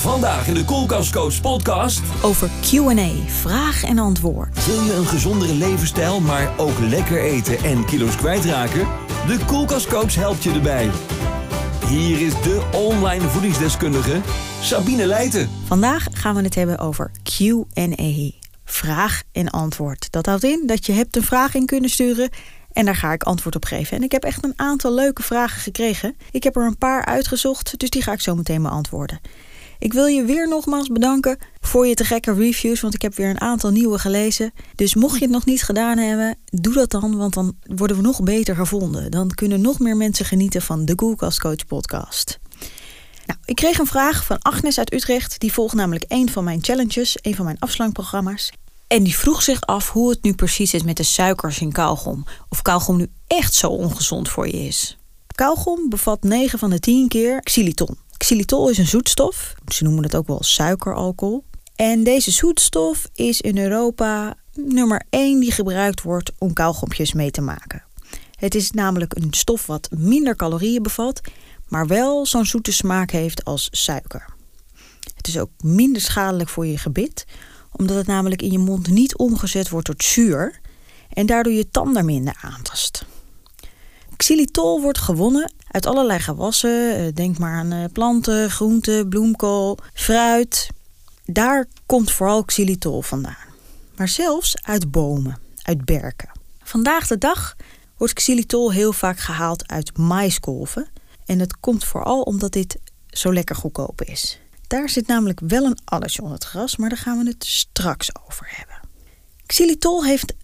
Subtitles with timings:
[0.00, 2.02] Vandaag in de Koelkastcoach podcast.
[2.22, 4.66] Over Q&A, vraag en antwoord.
[4.66, 8.88] Wil je een gezondere levensstijl, maar ook lekker eten en kilo's kwijtraken?
[9.26, 10.90] De Koelkastcoach helpt je erbij.
[11.86, 14.20] Hier is de online voedingsdeskundige
[14.60, 15.48] Sabine Leijten.
[15.64, 18.30] Vandaag gaan we het hebben over Q&A.
[18.64, 20.12] Vraag en antwoord.
[20.12, 22.28] Dat houdt in dat je hebt een vraag in kunnen sturen
[22.72, 23.96] en daar ga ik antwoord op geven.
[23.96, 26.16] En ik heb echt een aantal leuke vragen gekregen.
[26.30, 29.20] Ik heb er een paar uitgezocht, dus die ga ik zo meteen beantwoorden.
[29.80, 33.30] Ik wil je weer nogmaals bedanken voor je te gekke reviews, want ik heb weer
[33.30, 34.52] een aantal nieuwe gelezen.
[34.74, 38.02] Dus mocht je het nog niet gedaan hebben, doe dat dan, want dan worden we
[38.02, 39.10] nog beter gevonden.
[39.10, 42.38] Dan kunnen nog meer mensen genieten van de Koelkast Coach podcast.
[43.26, 45.40] Nou, ik kreeg een vraag van Agnes uit Utrecht.
[45.40, 48.52] Die volgt namelijk een van mijn challenges, een van mijn afslankprogramma's.
[48.86, 52.24] En die vroeg zich af hoe het nu precies is met de suikers in kauwgom.
[52.48, 54.98] Of kauwgom nu echt zo ongezond voor je is.
[55.34, 57.96] Kauwgom bevat 9 van de 10 keer xylitol.
[58.20, 59.54] Xylitol is een zoetstof.
[59.66, 61.44] Ze noemen het ook wel suikeralcohol.
[61.76, 67.40] En deze zoetstof is in Europa nummer 1 die gebruikt wordt om kauwgompjes mee te
[67.40, 67.82] maken.
[68.34, 71.20] Het is namelijk een stof wat minder calorieën bevat,
[71.68, 74.24] maar wel zo'n zoete smaak heeft als suiker.
[75.14, 77.24] Het is ook minder schadelijk voor je gebit,
[77.72, 80.60] omdat het namelijk in je mond niet omgezet wordt tot zuur
[81.12, 83.04] en daardoor je tanden minder aantast.
[84.20, 86.96] Xylitol wordt gewonnen uit allerlei gewassen.
[86.96, 90.68] Eh, denk maar aan eh, planten, groenten, bloemkool, fruit.
[91.24, 93.48] Daar komt vooral xylitol vandaan.
[93.96, 96.30] Maar zelfs uit bomen, uit berken.
[96.62, 97.56] Vandaag de dag
[97.96, 100.88] wordt xylitol heel vaak gehaald uit maiskolven.
[101.24, 104.38] En dat komt vooral omdat dit zo lekker goedkoop is.
[104.66, 108.10] Daar zit namelijk wel een addertje onder het gras, maar daar gaan we het straks
[108.26, 108.80] over hebben.
[109.46, 110.34] Xylitol heeft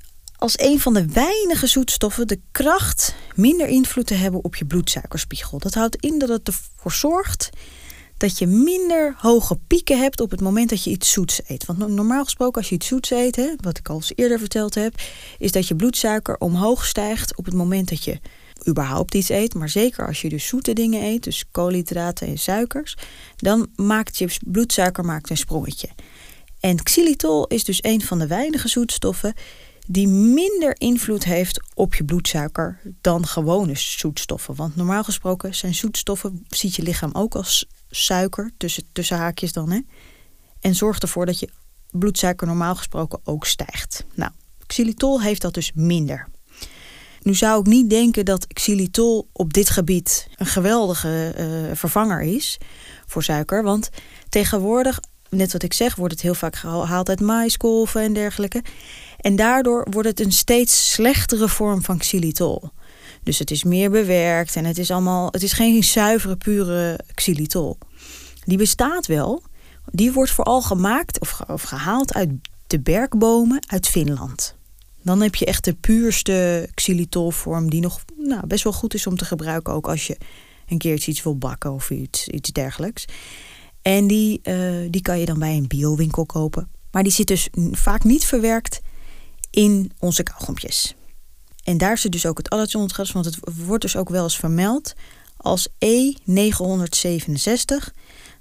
[0.47, 5.59] als een van de weinige zoetstoffen de kracht minder invloed te hebben op je bloedsuikerspiegel.
[5.59, 7.51] Dat houdt in dat het ervoor zorgt
[8.17, 11.67] dat je minder hoge pieken hebt op het moment dat je iets zoets eet.
[11.67, 14.95] Want normaal gesproken als je iets zoets eet, wat ik al eens eerder verteld heb,
[15.39, 18.21] is dat je bloedsuiker omhoog stijgt op het moment dat je
[18.69, 22.97] überhaupt iets eet, maar zeker als je dus zoete dingen eet, dus koolhydraten en suikers,
[23.37, 25.89] dan maakt je bloedsuiker maakt een sprongetje.
[26.61, 29.35] En xylitol is dus een van de weinige zoetstoffen
[29.87, 34.55] die minder invloed heeft op je bloedsuiker dan gewone zoetstoffen.
[34.55, 39.71] Want normaal gesproken zijn zoetstoffen, ziet je lichaam ook als suiker, tussen, tussen haakjes dan.
[39.71, 39.81] Hè?
[40.61, 41.49] En zorgt ervoor dat je
[41.91, 44.05] bloedsuiker normaal gesproken ook stijgt.
[44.15, 44.31] Nou,
[44.67, 46.29] xylitol heeft dat dus minder.
[47.23, 52.59] Nu zou ik niet denken dat xylitol op dit gebied een geweldige uh, vervanger is
[53.07, 53.63] voor suiker.
[53.63, 53.89] Want
[54.29, 58.63] tegenwoordig, net wat ik zeg, wordt het heel vaak gehaald uit maiskolven en dergelijke.
[59.21, 62.71] En daardoor wordt het een steeds slechtere vorm van xylitol.
[63.23, 65.29] Dus het is meer bewerkt en het is allemaal.
[65.31, 67.79] Het is geen zuivere, pure xylitol.
[68.45, 69.43] Die bestaat wel.
[69.91, 72.31] Die wordt vooral gemaakt of, of gehaald uit
[72.67, 74.55] de berkbomen uit Finland.
[75.03, 79.17] Dan heb je echt de puurste xylitolvorm die nog nou, best wel goed is om
[79.17, 79.73] te gebruiken.
[79.73, 80.17] Ook als je
[80.69, 83.05] een keertje iets wil bakken of iets, iets dergelijks.
[83.83, 86.69] En die, uh, die kan je dan bij een biowinkel kopen.
[86.91, 88.81] Maar die zit dus vaak niet verwerkt
[89.51, 90.95] in onze kauwgompjes.
[91.65, 92.79] En daar zit dus ook het allertje
[93.13, 94.95] want het wordt dus ook wel eens vermeld
[95.37, 95.73] als E967.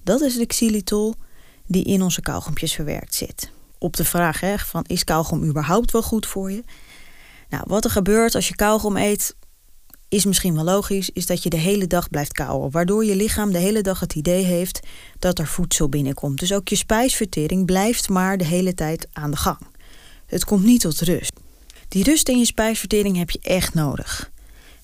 [0.03, 1.15] Dat is de xylitol
[1.67, 3.51] die in onze kauwgompjes verwerkt zit.
[3.77, 6.63] Op de vraag hè, van is kauwgom überhaupt wel goed voor je?
[7.49, 9.35] Nou, wat er gebeurt als je kauwgom eet,
[10.09, 12.71] is misschien wel logisch, is dat je de hele dag blijft kauwen.
[12.71, 14.79] Waardoor je lichaam de hele dag het idee heeft
[15.19, 16.39] dat er voedsel binnenkomt.
[16.39, 19.59] Dus ook je spijsvertering blijft maar de hele tijd aan de gang.
[20.25, 21.31] Het komt niet tot rust.
[21.87, 24.31] Die rust in je spijsvertering heb je echt nodig.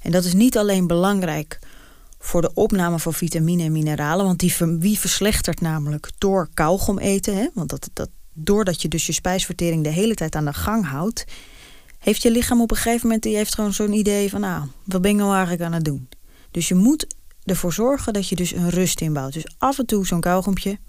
[0.02, 1.60] En dat is niet alleen belangrijk
[2.20, 7.36] voor de opname van vitamine en mineralen, want die wie verslechtert namelijk door kauwgom eten,
[7.36, 7.48] hè?
[7.54, 11.26] want dat, dat, doordat je dus je spijsvertering de hele tijd aan de gang houdt,
[12.00, 15.02] heeft je lichaam op een gegeven moment die heeft gewoon zo'n idee van, nou, wat
[15.02, 16.10] ben ik nou eigenlijk aan het doen?
[16.52, 17.08] Dus je moet
[17.44, 19.34] ervoor zorgen dat je dus een rust inbouwt.
[19.34, 20.80] Dus af en toe zo'n kauwgompje,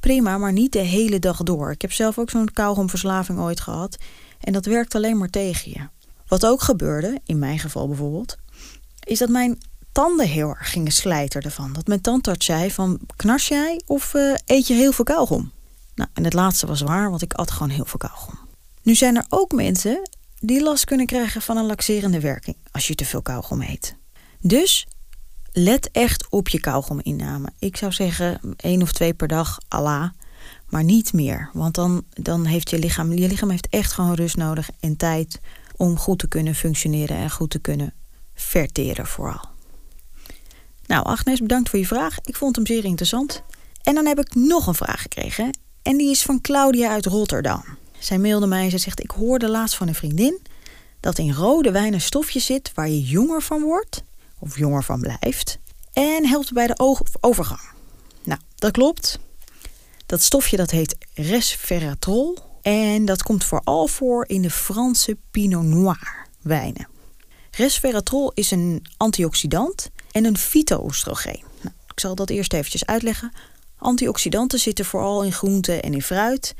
[0.00, 1.70] prima, maar niet de hele dag door.
[1.70, 3.96] Ik heb zelf ook zo'n kauwgomverslaving ooit gehad
[4.40, 5.88] en dat werkt alleen maar tegen je.
[6.26, 8.36] Wat ook gebeurde, in mijn geval bijvoorbeeld,
[9.04, 9.58] is dat mijn
[9.92, 11.72] tanden heel erg gingen slijten ervan.
[11.72, 15.52] Dat mijn tandarts zei van, knars jij of uh, eet je heel veel kauwgom?
[15.94, 18.38] Nou, en het laatste was waar, want ik at gewoon heel veel kauwgom.
[18.82, 20.08] Nu zijn er ook mensen
[20.40, 23.96] die last kunnen krijgen van een laxerende werking als je te veel kauwgom eet.
[24.40, 24.86] Dus
[25.52, 27.48] let echt op je kauwgominname.
[27.58, 30.08] Ik zou zeggen één of twee per dag, Allah,
[30.68, 31.50] maar niet meer.
[31.52, 35.40] Want dan, dan heeft je lichaam, je lichaam heeft echt gewoon rust nodig en tijd
[35.76, 37.94] om goed te kunnen functioneren en goed te kunnen
[38.34, 39.44] verteren vooral.
[40.86, 42.16] Nou, Agnes, bedankt voor je vraag.
[42.24, 43.42] Ik vond hem zeer interessant.
[43.82, 45.58] En dan heb ik nog een vraag gekregen.
[45.82, 47.64] En die is van Claudia uit Rotterdam.
[47.98, 50.38] Zij mailde mij en ze zegt: Ik hoorde laatst van een vriendin
[51.00, 54.02] dat in rode wijn een stofje zit waar je jonger van wordt,
[54.38, 55.58] of jonger van blijft,
[55.92, 57.70] en helpt bij de overgang.
[58.22, 59.18] Nou, dat klopt.
[60.06, 66.26] Dat stofje dat heet resveratrol en dat komt vooral voor in de Franse Pinot Noir
[66.42, 66.88] wijnen.
[67.50, 71.42] Resveratrol is een antioxidant en een fytoöstrogeen.
[71.60, 73.32] Nou, ik zal dat eerst eventjes uitleggen.
[73.76, 76.54] Antioxidanten zitten vooral in groenten en in fruit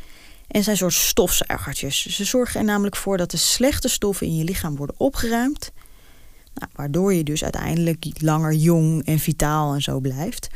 [0.49, 2.07] en zijn soort stofzuigertjes.
[2.07, 5.73] Ze zorgen er namelijk voor dat de slechte stoffen in je lichaam worden opgeruimd,
[6.59, 10.49] nou, waardoor je dus uiteindelijk langer jong en vitaal en zo blijft.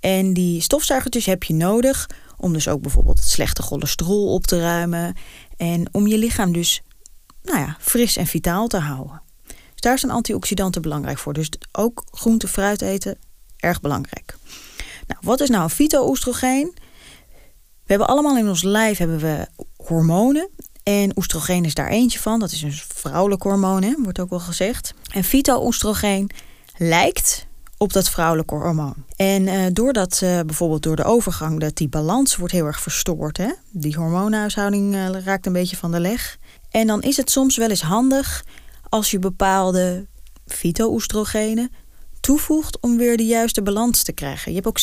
[0.00, 4.60] En die stofzuigertjes heb je nodig om dus ook bijvoorbeeld het slechte cholesterol op te
[4.60, 5.14] ruimen
[5.56, 6.82] en om je lichaam dus
[7.42, 9.22] nou ja, fris en vitaal te houden.
[9.46, 11.32] Dus daar zijn antioxidanten belangrijk voor.
[11.32, 13.18] Dus ook groente, fruit eten,
[13.56, 14.36] erg belangrijk.
[15.06, 16.72] Nou, wat is nou een fytoöstrogeen?
[17.84, 19.46] We hebben allemaal in ons lijf hebben we
[19.76, 20.48] hormonen.
[20.88, 22.38] En oestrogeen is daar eentje van.
[22.38, 24.94] Dat is een vrouwelijk hormoon, hè, wordt ook wel gezegd.
[25.12, 26.30] En fytoöstrogeen
[26.76, 27.46] lijkt
[27.76, 28.94] op dat vrouwelijke hormoon.
[29.16, 33.36] En uh, doordat uh, bijvoorbeeld door de overgang dat die balans wordt heel erg verstoord.
[33.36, 33.50] Hè?
[33.70, 36.38] Die hormoonhuishouding uh, raakt een beetje van de leg.
[36.70, 38.44] En dan is het soms wel eens handig
[38.88, 40.06] als je bepaalde
[40.46, 41.70] fytoöstrogenen
[42.20, 44.50] toevoegt om weer de juiste balans te krijgen.
[44.52, 44.74] Je hebt ook.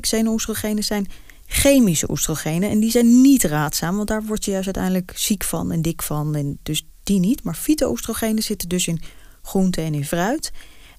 [0.00, 1.08] Xeno-oestrogenen zijn
[1.52, 5.72] chemische oestrogenen en die zijn niet raadzaam, want daar word je juist uiteindelijk ziek van
[5.72, 6.34] en dik van.
[6.34, 7.42] En dus die niet.
[7.42, 9.00] Maar fytoöstrogenen zitten dus in
[9.42, 10.50] groente en in fruit.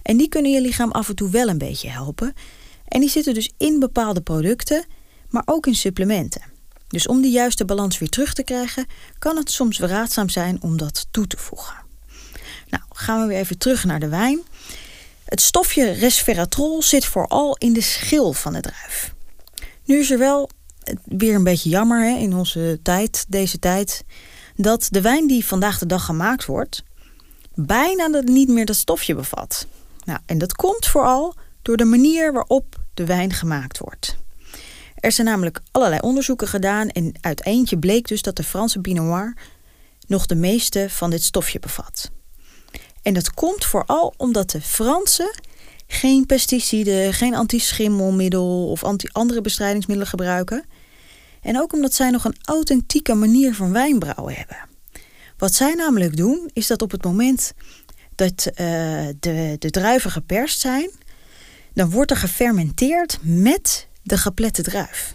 [0.01, 2.33] En die kunnen je lichaam af en toe wel een beetje helpen.
[2.87, 4.85] En die zitten dus in bepaalde producten,
[5.29, 6.41] maar ook in supplementen.
[6.87, 8.85] Dus om die juiste balans weer terug te krijgen,
[9.19, 11.75] kan het soms raadzaam zijn om dat toe te voegen.
[12.69, 14.41] Nou, gaan we weer even terug naar de wijn.
[15.25, 19.13] Het stofje resveratrol zit vooral in de schil van de druif.
[19.91, 20.49] Nu is er wel
[21.05, 24.03] weer een beetje jammer hè, in onze tijd, deze tijd,
[24.55, 26.83] dat de wijn die vandaag de dag gemaakt wordt,
[27.53, 29.67] bijna niet meer dat stofje bevat.
[30.05, 34.17] Nou, en dat komt vooral door de manier waarop de wijn gemaakt wordt.
[34.95, 39.05] Er zijn namelijk allerlei onderzoeken gedaan en uit eentje bleek dus dat de Franse Pinot
[39.05, 39.37] Noir
[40.07, 42.11] nog de meeste van dit stofje bevat.
[43.01, 45.39] En dat komt vooral omdat de Fransen
[45.91, 50.63] geen pesticiden, geen antischimmelmiddel of anti andere bestrijdingsmiddelen gebruiken.
[51.41, 54.57] En ook omdat zij nog een authentieke manier van wijnbrouwen hebben.
[55.37, 57.53] Wat zij namelijk doen, is dat op het moment
[58.15, 58.55] dat uh,
[59.19, 60.89] de, de druiven geperst zijn,
[61.73, 65.13] dan wordt er gefermenteerd met de geplette druif.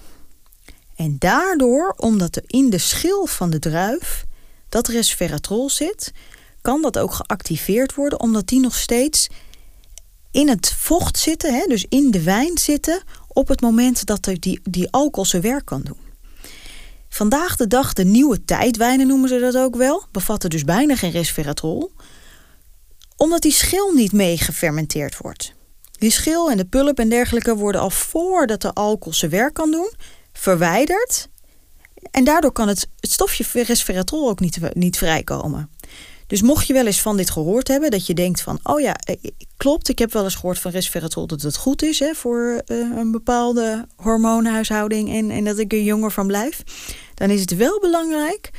[0.96, 4.25] En daardoor, omdat er in de schil van de druif
[4.69, 6.12] dat resveratrol zit,
[6.61, 9.29] kan dat ook geactiveerd worden, omdat die nog steeds
[10.36, 14.60] in het vocht zitten, hè, dus in de wijn zitten, op het moment dat die,
[14.62, 15.98] die alcohol zijn werk kan doen.
[17.08, 21.10] Vandaag de dag, de nieuwe tijdwijnen noemen ze dat ook wel, bevatten dus bijna geen
[21.10, 21.92] resveratrol,
[23.16, 25.52] omdat die schil niet mee gefermenteerd wordt.
[25.92, 29.70] Die schil en de pulp en dergelijke worden al voordat de alcohol zijn werk kan
[29.70, 29.92] doen,
[30.32, 31.28] verwijderd.
[32.10, 35.70] En daardoor kan het, het stofje resveratrol ook niet, niet vrijkomen.
[36.26, 38.94] Dus mocht je wel eens van dit gehoord hebben, dat je denkt van, oh ja,
[38.94, 39.17] eh,
[39.56, 42.96] klopt, ik heb wel eens gehoord van resveratrol dat het goed is hè, voor uh,
[42.96, 46.62] een bepaalde hormoonhuishouding en, en dat ik er jonger van blijf,
[47.15, 48.50] dan is het wel belangrijk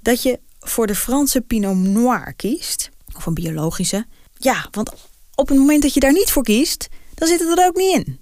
[0.00, 4.06] dat je voor de Franse Pinot Noir kiest, of een biologische.
[4.36, 4.92] Ja, want
[5.34, 7.94] op het moment dat je daar niet voor kiest, dan zit het er ook niet
[7.94, 8.20] in.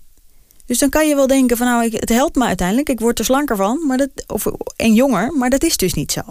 [0.66, 3.24] Dus dan kan je wel denken van nou, het helpt me uiteindelijk, ik word er
[3.24, 6.22] slanker van, maar dat, of, en jonger, maar dat is dus niet zo.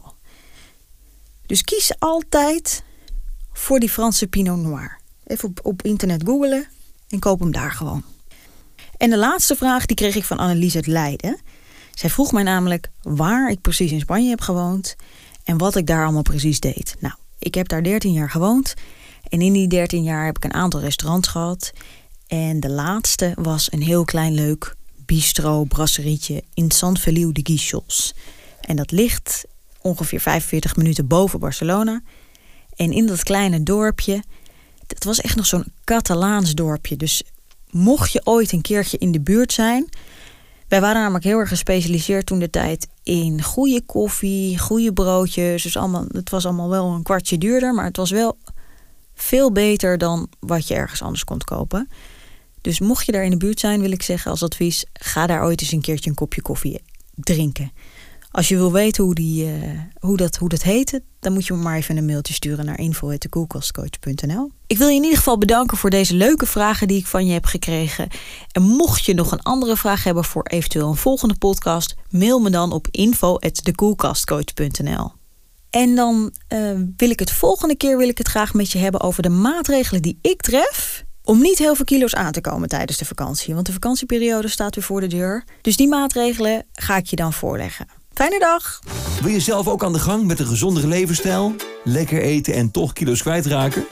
[1.50, 2.84] Dus kies altijd
[3.54, 4.98] voor die Franse Pinot Noir.
[5.28, 6.68] Even op, op internet googelen
[7.08, 8.04] en koop hem daar gewoon.
[8.98, 11.38] En de laatste vraag die kreeg ik van Annelies uit Leiden.
[11.94, 14.96] Zij vroeg mij namelijk waar ik precies in Spanje heb gewoond
[15.44, 16.96] en wat ik daar allemaal precies deed.
[17.00, 18.74] Nou, ik heb daar 13 jaar gewoond
[19.30, 21.72] en in die 13 jaar heb ik een aantal restaurants gehad.
[22.28, 24.76] En de laatste was een heel klein leuk
[25.06, 28.14] bistro, brasserietje in San Feliu de Guichols.
[28.62, 29.46] En dat ligt
[29.82, 32.02] ongeveer 45 minuten boven Barcelona.
[32.76, 34.24] En in dat kleine dorpje,
[34.88, 36.96] het was echt nog zo'n Catalaans dorpje.
[36.96, 37.24] Dus
[37.70, 39.90] mocht je ooit een keertje in de buurt zijn.
[40.68, 45.64] Wij waren namelijk heel erg gespecialiseerd toen de tijd in goede koffie, goede broodjes.
[45.64, 48.38] Dus allemaal, het was allemaal wel een kwartje duurder, maar het was wel
[49.14, 51.90] veel beter dan wat je ergens anders kon kopen.
[52.62, 55.44] Dus mocht je daar in de buurt zijn, wil ik zeggen als advies: ga daar
[55.44, 56.82] ooit eens een keertje een kopje koffie
[57.16, 57.72] drinken.
[58.32, 59.52] Als je wil weten hoe, die, uh,
[60.00, 62.80] hoe, dat, hoe dat heette, dan moet je me maar even een mailtje sturen naar
[62.80, 64.52] info.dekoelkastcoach.nl.
[64.68, 67.34] Ik wil je in ieder geval bedanken voor deze leuke vragen die ik van je
[67.34, 68.08] heb gekregen.
[68.52, 72.50] En mocht je nog een andere vraag hebben voor eventueel een volgende podcast, mail me
[72.50, 75.12] dan op info.dekoelkastcoach.nl.
[75.70, 79.02] En dan uh, wil ik het volgende keer wil ik het graag met je hebben
[79.02, 82.98] over de maatregelen die ik tref om niet heel veel kilo's aan te komen tijdens
[82.98, 83.54] de vakantie.
[83.54, 85.44] Want de vakantieperiode staat weer voor de deur.
[85.62, 87.99] Dus die maatregelen ga ik je dan voorleggen.
[88.14, 88.80] Fijne dag!
[89.22, 91.56] Wil je zelf ook aan de gang met een gezondere levensstijl?
[91.84, 93.86] Lekker eten en toch kilo's kwijtraken?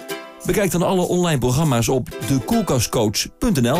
[0.45, 3.79] Bekijk dan alle online programma's op dekoelkastcoach.nl.